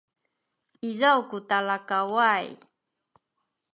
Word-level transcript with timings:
izaw 0.89 1.19
ku 1.29 1.37
talakaway 1.49 2.47